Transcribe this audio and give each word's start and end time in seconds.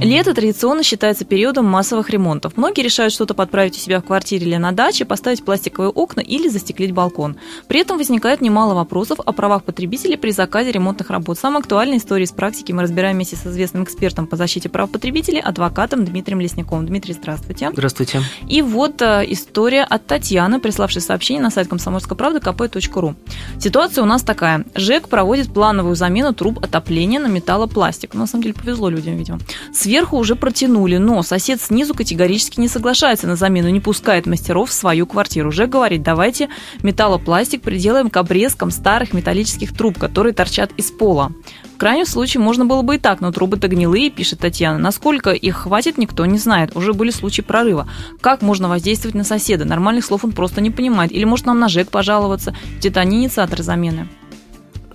Лето 0.00 0.32
традиционно 0.32 0.84
считается 0.84 1.24
периодом 1.24 1.64
массовых 1.66 2.10
ремонтов. 2.10 2.56
Многие 2.56 2.82
решают 2.82 3.12
что-то 3.12 3.34
подправить 3.34 3.76
у 3.76 3.80
себя 3.80 4.00
в 4.00 4.04
квартире 4.04 4.46
или 4.46 4.56
на 4.56 4.70
даче, 4.70 5.04
поставить 5.04 5.44
пластиковые 5.44 5.90
окна 5.90 6.20
или 6.20 6.48
застеклить 6.48 6.92
балкон. 6.92 7.36
При 7.66 7.80
этом 7.80 7.98
возникает 7.98 8.40
немало 8.40 8.74
вопросов 8.74 9.18
о 9.24 9.32
правах 9.32 9.64
потребителей 9.64 10.16
при 10.16 10.30
заказе 10.30 10.70
ремонтных 10.70 11.10
работ. 11.10 11.38
Самые 11.38 11.60
актуальные 11.60 11.98
истории 11.98 12.24
из 12.24 12.30
практики 12.30 12.70
мы 12.70 12.82
разбираем 12.82 13.16
вместе 13.16 13.34
с 13.34 13.44
известным 13.44 13.82
экспертом 13.82 14.28
по 14.28 14.36
защите 14.36 14.68
прав 14.68 14.88
потребителей, 14.90 15.40
адвокатом 15.40 16.04
Дмитрием 16.04 16.40
Лесняковым. 16.40 16.86
Дмитрий, 16.86 17.14
здравствуйте. 17.14 17.70
Здравствуйте. 17.72 18.22
И 18.46 18.62
вот 18.62 19.02
э, 19.02 19.24
история 19.28 19.82
от 19.82 20.06
Татьяны, 20.06 20.60
приславшей 20.60 21.02
сообщение 21.02 21.42
на 21.42 21.50
сайт 21.50 21.66
комсомольской 21.66 22.16
правды 22.16 22.38
kp.ru. 22.38 23.16
Ситуация 23.58 24.02
у 24.02 24.06
нас 24.06 24.22
такая. 24.22 24.64
ЖЭК 24.76 25.08
проводит 25.08 25.52
плановую 25.52 25.96
замену 25.96 26.32
труб 26.34 26.64
отопления 26.64 27.18
на 27.18 27.26
металлопластик. 27.26 28.14
Ну, 28.14 28.20
на 28.20 28.26
самом 28.28 28.42
деле 28.42 28.54
повезло 28.54 28.88
людям, 28.88 29.16
видимо. 29.16 29.40
Сверху 29.88 30.18
уже 30.18 30.36
протянули, 30.36 30.98
но 30.98 31.22
сосед 31.22 31.62
снизу 31.62 31.94
категорически 31.94 32.60
не 32.60 32.68
соглашается 32.68 33.26
на 33.26 33.36
замену, 33.36 33.70
не 33.70 33.80
пускает 33.80 34.26
мастеров 34.26 34.68
в 34.68 34.72
свою 34.74 35.06
квартиру. 35.06 35.48
Уже 35.48 35.66
говорит, 35.66 36.02
давайте 36.02 36.50
металлопластик 36.82 37.62
приделаем 37.62 38.10
к 38.10 38.16
обрезкам 38.18 38.70
старых 38.70 39.14
металлических 39.14 39.74
труб, 39.74 39.96
которые 39.98 40.34
торчат 40.34 40.72
из 40.76 40.90
пола. 40.90 41.32
В 41.74 41.78
крайнем 41.78 42.04
случае 42.04 42.42
можно 42.42 42.66
было 42.66 42.82
бы 42.82 42.96
и 42.96 42.98
так, 42.98 43.22
но 43.22 43.32
трубы-то 43.32 43.66
гнилые, 43.68 44.10
пишет 44.10 44.40
Татьяна. 44.40 44.76
Насколько 44.76 45.30
их 45.30 45.56
хватит, 45.56 45.96
никто 45.96 46.26
не 46.26 46.36
знает. 46.36 46.76
Уже 46.76 46.92
были 46.92 47.10
случаи 47.10 47.40
прорыва. 47.40 47.88
Как 48.20 48.42
можно 48.42 48.68
воздействовать 48.68 49.14
на 49.14 49.24
соседа? 49.24 49.64
Нормальных 49.64 50.04
слов 50.04 50.22
он 50.22 50.32
просто 50.32 50.60
не 50.60 50.70
понимает. 50.70 51.12
Или 51.12 51.24
может 51.24 51.46
нам 51.46 51.60
на 51.60 51.70
ЖЭК 51.70 51.90
пожаловаться? 51.90 52.54
Ведь 52.74 52.84
это 52.84 53.00
они 53.00 53.22
инициаторы 53.22 53.62
замены. 53.62 54.06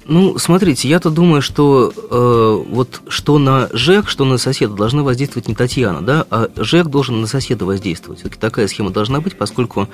Ну, 0.05 0.37
смотрите, 0.37 0.87
я-то 0.89 1.09
думаю, 1.09 1.41
что 1.41 1.93
э, 1.95 2.63
вот 2.69 3.01
что 3.07 3.37
на 3.37 3.69
ЖЭК, 3.71 4.09
что 4.09 4.25
на 4.25 4.37
соседа 4.37 4.73
должны 4.73 5.03
воздействовать 5.03 5.47
не 5.47 5.55
Татьяна, 5.55 6.01
да, 6.01 6.25
а 6.29 6.49
ЖЭК 6.57 6.87
должен 6.87 7.21
на 7.21 7.27
соседа 7.27 7.65
воздействовать. 7.65 8.19
Все-таки 8.19 8.39
такая 8.39 8.67
схема 8.67 8.89
должна 8.89 9.21
быть, 9.21 9.37
поскольку 9.37 9.87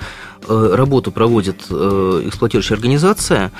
э, 0.48 0.70
работу 0.74 1.12
проводит 1.12 1.66
э, 1.70 2.22
эксплуатирующая 2.26 2.76
организация, 2.76 3.52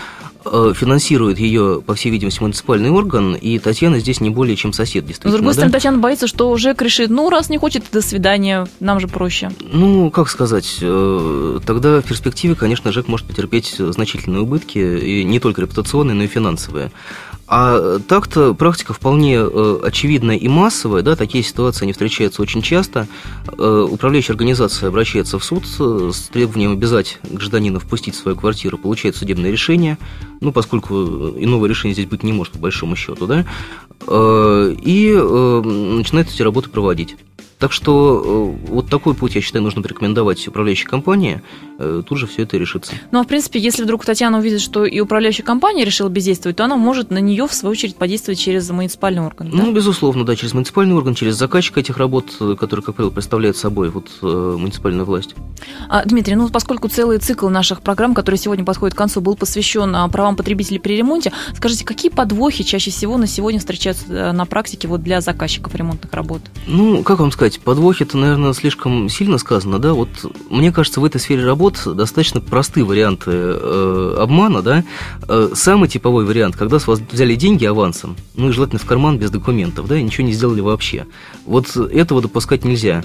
финансирует 0.44 1.38
ее, 1.38 1.82
по 1.84 1.94
всей 1.94 2.10
видимости, 2.10 2.40
муниципальный 2.40 2.90
орган, 2.90 3.34
и 3.34 3.58
Татьяна 3.58 3.98
здесь 3.98 4.20
не 4.20 4.30
более 4.30 4.56
чем 4.56 4.72
сосед, 4.72 5.04
действительно. 5.06 5.32
Но, 5.32 5.36
с 5.36 5.38
другой 5.38 5.50
да? 5.50 5.54
стороны, 5.54 5.72
Татьяна 5.72 5.98
боится, 5.98 6.26
что 6.26 6.56
ЖЭК 6.56 6.82
решит, 6.82 7.10
ну, 7.10 7.28
раз 7.30 7.50
не 7.50 7.58
хочет, 7.58 7.84
до 7.92 8.00
свидания, 8.00 8.66
нам 8.80 9.00
же 9.00 9.08
проще. 9.08 9.50
Ну, 9.72 10.10
как 10.10 10.28
сказать, 10.28 10.78
э, 10.80 11.60
тогда 11.64 12.00
в 12.00 12.04
перспективе, 12.04 12.54
конечно, 12.54 12.92
ЖЭК 12.92 13.08
может 13.08 13.26
потерпеть 13.26 13.76
значительные 13.78 14.42
убытки, 14.42 14.78
и 14.78 15.24
не 15.24 15.40
только 15.40 15.62
репутационные, 15.62 16.14
но 16.14 16.24
и 16.24 16.26
финансовые. 16.26 16.90
А 17.52 17.98
так-то 17.98 18.54
практика 18.54 18.92
вполне 18.92 19.38
э, 19.38 19.80
очевидная 19.82 20.36
и 20.36 20.46
массовая, 20.46 21.02
да, 21.02 21.16
такие 21.16 21.42
ситуации 21.42 21.84
не 21.84 21.90
встречаются 21.90 22.42
очень 22.42 22.62
часто. 22.62 23.08
Э, 23.58 23.88
управляющая 23.90 24.34
организация 24.34 24.88
обращается 24.88 25.36
в 25.40 25.44
суд 25.44 25.64
э, 25.80 26.10
с 26.14 26.28
требованием 26.28 26.74
обязать 26.74 27.18
гражданина 27.24 27.80
впустить 27.80 28.14
в 28.14 28.18
свою 28.18 28.36
квартиру, 28.36 28.78
получает 28.78 29.16
судебное 29.16 29.50
решение, 29.50 29.98
ну, 30.40 30.52
поскольку 30.52 30.94
иного 30.94 31.66
решения 31.66 31.92
здесь 31.92 32.06
быть 32.06 32.22
не 32.22 32.32
может, 32.32 32.52
по 32.52 32.60
большому 32.60 32.94
счету, 32.94 33.26
да, 33.26 33.44
и 34.08 35.12
начинает 35.12 36.30
эти 36.32 36.42
работы 36.42 36.70
проводить. 36.70 37.16
Так 37.60 37.72
что 37.72 38.56
э, 38.66 38.72
вот 38.72 38.88
такой 38.88 39.14
путь, 39.14 39.34
я 39.34 39.42
считаю, 39.42 39.62
нужно 39.62 39.82
порекомендовать 39.82 40.48
управляющей 40.48 40.86
компании, 40.86 41.42
э, 41.78 42.02
тут 42.06 42.16
же 42.16 42.26
все 42.26 42.44
это 42.44 42.56
решится. 42.56 42.94
Ну, 43.10 43.20
а 43.20 43.22
в 43.22 43.26
принципе, 43.26 43.60
если 43.60 43.84
вдруг 43.84 44.02
Татьяна 44.06 44.38
увидит, 44.38 44.62
что 44.62 44.86
и 44.86 44.98
управляющая 44.98 45.44
компания 45.44 45.84
решила 45.84 46.08
бездействовать, 46.08 46.56
то 46.56 46.64
она 46.64 46.76
может 46.76 47.10
на 47.10 47.18
нее, 47.18 47.46
в 47.46 47.52
свою 47.52 47.72
очередь, 47.72 47.96
подействовать 47.96 48.40
через 48.40 48.70
муниципальный 48.70 49.20
орган, 49.20 49.50
да? 49.50 49.58
Ну, 49.58 49.72
безусловно, 49.72 50.24
да, 50.24 50.36
через 50.36 50.54
муниципальный 50.54 50.94
орган, 50.94 51.14
через 51.14 51.36
заказчика 51.36 51.80
этих 51.80 51.98
работ, 51.98 52.34
э, 52.40 52.56
который, 52.58 52.80
как 52.80 52.94
правило, 52.94 53.12
представляет 53.12 53.58
собой 53.58 53.90
вот 53.90 54.08
муниципальную 54.22 55.04
власть. 55.04 55.34
А, 55.90 56.02
Дмитрий, 56.04 56.36
ну, 56.36 56.48
поскольку 56.48 56.88
целый 56.88 57.18
цикл 57.18 57.48
наших 57.50 57.82
программ, 57.82 58.14
который 58.14 58.36
сегодня 58.36 58.64
подходит 58.64 58.94
к 58.94 58.98
концу, 58.98 59.20
был 59.20 59.36
посвящен 59.36 59.94
а, 59.94 60.08
правам 60.08 60.34
потребителей 60.34 60.80
при 60.80 60.96
ремонте, 60.96 61.30
скажите, 61.54 61.84
какие 61.84 62.10
подвохи 62.10 62.64
чаще 62.64 62.90
всего 62.90 63.18
на 63.18 63.26
сегодня 63.26 63.60
встречаются 63.60 64.32
на 64.32 64.46
практике 64.46 64.88
вот 64.88 65.02
для 65.02 65.20
заказчиков 65.20 65.74
ремонтных 65.74 66.12
работ? 66.14 66.40
Ну, 66.66 67.02
как 67.02 67.18
вам 67.18 67.30
сказать, 67.32 67.49
сказать, 67.52 67.64
подвохи 67.64 68.04
это, 68.04 68.16
наверное, 68.16 68.52
слишком 68.52 69.08
сильно 69.08 69.38
сказано, 69.38 69.78
да, 69.78 69.92
вот 69.92 70.08
мне 70.50 70.72
кажется, 70.72 71.00
в 71.00 71.04
этой 71.04 71.20
сфере 71.20 71.44
работ 71.44 71.80
достаточно 71.84 72.40
простые 72.40 72.84
варианты 72.84 73.30
э, 73.32 74.16
обмана, 74.18 74.62
да. 74.62 74.84
Э, 75.28 75.50
самый 75.54 75.88
типовой 75.88 76.24
вариант, 76.24 76.56
когда 76.56 76.78
с 76.78 76.86
вас 76.86 77.00
взяли 77.00 77.34
деньги 77.34 77.64
авансом, 77.64 78.16
ну 78.34 78.48
и 78.48 78.52
желательно 78.52 78.78
в 78.78 78.86
карман 78.86 79.18
без 79.18 79.30
документов, 79.30 79.86
да, 79.86 79.98
и 79.98 80.02
ничего 80.02 80.26
не 80.26 80.32
сделали 80.32 80.60
вообще. 80.60 81.06
Вот 81.46 81.76
этого 81.76 82.22
допускать 82.22 82.64
нельзя. 82.64 83.04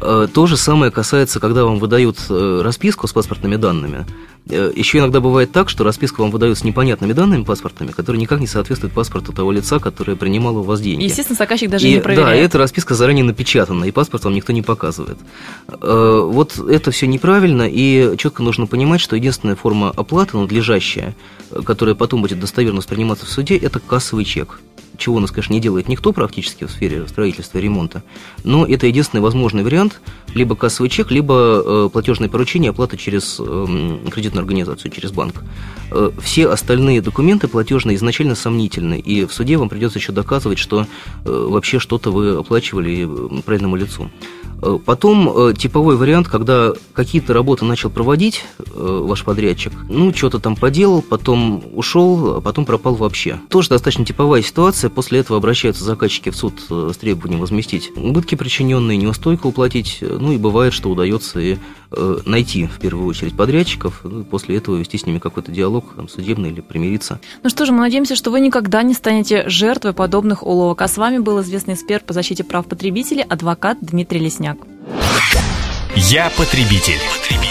Э, 0.00 0.26
то 0.32 0.46
же 0.46 0.56
самое 0.56 0.90
касается, 0.90 1.40
когда 1.40 1.64
вам 1.64 1.78
выдают 1.78 2.18
э, 2.28 2.60
расписку 2.62 3.06
с 3.06 3.12
паспортными 3.12 3.56
данными. 3.56 4.06
Э, 4.48 4.72
Еще 4.74 4.98
иногда 4.98 5.20
бывает 5.20 5.52
так, 5.52 5.68
что 5.68 5.84
расписка 5.84 6.20
вам 6.22 6.30
выдают 6.30 6.58
с 6.58 6.64
непонятными 6.64 7.12
данными 7.12 7.44
паспортными, 7.44 7.90
которые 7.92 8.20
никак 8.20 8.40
не 8.40 8.46
соответствуют 8.46 8.94
паспорту 8.94 9.32
того 9.32 9.52
лица, 9.52 9.78
которое 9.78 10.16
принимало 10.16 10.58
у 10.58 10.62
вас 10.62 10.80
деньги. 10.80 11.04
Естественно, 11.04 11.36
заказчик 11.36 11.70
даже 11.70 11.86
и, 11.88 11.94
не 11.94 12.00
проверяет. 12.00 12.28
Да, 12.28 12.34
эта 12.34 12.58
расписка 12.58 12.94
заранее 12.94 13.24
напечатана, 13.24 13.84
и 13.84 13.90
паспорт 13.90 14.24
вам 14.24 14.34
никто 14.34 14.52
не 14.52 14.62
показывает. 14.62 15.18
Вот 15.68 16.58
это 16.58 16.90
все 16.90 17.06
неправильно, 17.06 17.68
и 17.70 18.16
четко 18.16 18.42
нужно 18.42 18.66
понимать, 18.66 19.00
что 19.00 19.16
единственная 19.16 19.56
форма 19.56 19.90
оплаты 19.90 20.36
надлежащая, 20.36 21.14
которая 21.64 21.94
потом 21.94 22.22
будет 22.22 22.40
достоверно 22.40 22.78
восприниматься 22.78 23.26
в 23.26 23.28
суде, 23.28 23.56
это 23.56 23.78
кассовый 23.80 24.24
чек 24.24 24.60
чего 25.00 25.16
у 25.16 25.20
нас, 25.20 25.30
конечно, 25.30 25.52
не 25.52 25.60
делает 25.60 25.88
никто 25.88 26.12
практически 26.12 26.64
в 26.64 26.70
сфере 26.70 27.08
строительства 27.08 27.58
и 27.58 27.62
ремонта, 27.62 28.02
но 28.44 28.66
это 28.66 28.86
единственный 28.86 29.20
возможный 29.20 29.64
вариант, 29.64 30.00
либо 30.34 30.54
кассовый 30.54 30.90
чек, 30.90 31.10
либо 31.10 31.62
э, 31.64 31.88
платежное 31.92 32.28
поручение, 32.28 32.70
оплата 32.70 32.96
через 32.96 33.38
э, 33.40 33.98
кредитную 34.10 34.42
организацию, 34.42 34.92
через 34.92 35.10
банк. 35.10 35.42
Э, 35.90 36.10
все 36.22 36.48
остальные 36.48 37.00
документы 37.00 37.48
платежные 37.48 37.96
изначально 37.96 38.34
сомнительны, 38.34 39.00
и 39.00 39.24
в 39.24 39.32
суде 39.32 39.56
вам 39.56 39.68
придется 39.68 39.98
еще 39.98 40.12
доказывать, 40.12 40.58
что 40.58 40.82
э, 40.82 40.86
вообще 41.24 41.78
что-то 41.78 42.12
вы 42.12 42.36
оплачивали 42.36 43.06
э, 43.08 43.42
правильному 43.42 43.76
лицу. 43.76 44.10
Э, 44.62 44.78
потом 44.84 45.30
э, 45.34 45.54
типовой 45.54 45.96
вариант, 45.96 46.28
когда 46.28 46.72
какие-то 46.92 47.32
работы 47.32 47.64
начал 47.64 47.90
проводить 47.90 48.44
э, 48.58 48.62
ваш 48.72 49.24
подрядчик, 49.24 49.72
ну, 49.88 50.12
что-то 50.14 50.38
там 50.38 50.56
поделал, 50.56 51.02
потом 51.02 51.62
ушел, 51.72 52.36
а 52.36 52.40
потом 52.40 52.64
пропал 52.64 52.94
вообще. 52.94 53.40
Тоже 53.48 53.70
достаточно 53.70 54.04
типовая 54.04 54.42
ситуация. 54.42 54.90
После 54.90 55.20
этого 55.20 55.38
обращаются 55.38 55.84
заказчики 55.84 56.30
в 56.30 56.36
суд 56.36 56.54
с 56.68 56.96
требованием 56.96 57.40
возместить 57.40 57.90
убытки 57.96 58.34
причиненные, 58.34 58.98
неустойку 58.98 59.48
уплатить. 59.48 59.98
Ну 60.00 60.32
и 60.32 60.36
бывает, 60.36 60.72
что 60.72 60.90
удается 60.90 61.40
и 61.40 61.56
найти 62.24 62.66
в 62.66 62.78
первую 62.78 63.08
очередь 63.08 63.36
подрядчиков, 63.36 64.02
ну, 64.04 64.22
после 64.22 64.56
этого 64.56 64.76
вести 64.76 64.96
с 64.96 65.06
ними 65.06 65.18
какой-то 65.18 65.50
диалог, 65.50 65.86
там, 65.96 66.08
судебный 66.08 66.50
или 66.50 66.60
примириться. 66.60 67.20
Ну 67.42 67.50
что 67.50 67.66
же, 67.66 67.72
мы 67.72 67.80
надеемся, 67.80 68.14
что 68.14 68.30
вы 68.30 68.40
никогда 68.40 68.82
не 68.84 68.94
станете 68.94 69.48
жертвой 69.48 69.92
подобных 69.92 70.46
уловок. 70.46 70.82
А 70.82 70.88
с 70.88 70.96
вами 70.96 71.18
был 71.18 71.40
известный 71.40 71.74
эксперт 71.74 72.04
по 72.04 72.12
защите 72.12 72.44
прав 72.44 72.66
потребителей, 72.66 73.24
адвокат 73.24 73.78
Дмитрий 73.80 74.20
Лесняк. 74.20 74.49
Я 75.96 76.30
потребитель. 76.30 77.00
потребитель. 77.10 77.49